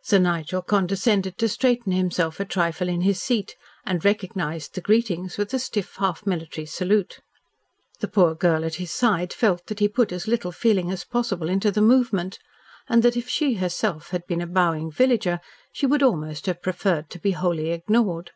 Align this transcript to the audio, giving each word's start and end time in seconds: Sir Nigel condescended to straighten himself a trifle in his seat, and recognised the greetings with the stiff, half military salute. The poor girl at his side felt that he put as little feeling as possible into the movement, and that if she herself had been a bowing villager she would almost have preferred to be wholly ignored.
Sir 0.00 0.20
Nigel 0.20 0.62
condescended 0.62 1.36
to 1.38 1.48
straighten 1.48 1.90
himself 1.90 2.38
a 2.38 2.44
trifle 2.44 2.88
in 2.88 3.00
his 3.00 3.20
seat, 3.20 3.56
and 3.84 4.04
recognised 4.04 4.76
the 4.76 4.80
greetings 4.80 5.36
with 5.36 5.50
the 5.50 5.58
stiff, 5.58 5.96
half 5.98 6.24
military 6.24 6.66
salute. 6.66 7.18
The 7.98 8.06
poor 8.06 8.36
girl 8.36 8.64
at 8.64 8.76
his 8.76 8.92
side 8.92 9.32
felt 9.32 9.66
that 9.66 9.80
he 9.80 9.88
put 9.88 10.12
as 10.12 10.28
little 10.28 10.52
feeling 10.52 10.92
as 10.92 11.02
possible 11.02 11.48
into 11.48 11.72
the 11.72 11.82
movement, 11.82 12.38
and 12.88 13.02
that 13.02 13.16
if 13.16 13.28
she 13.28 13.54
herself 13.54 14.10
had 14.10 14.24
been 14.28 14.40
a 14.40 14.46
bowing 14.46 14.88
villager 14.88 15.40
she 15.72 15.86
would 15.86 16.04
almost 16.04 16.46
have 16.46 16.62
preferred 16.62 17.10
to 17.10 17.18
be 17.18 17.32
wholly 17.32 17.70
ignored. 17.72 18.30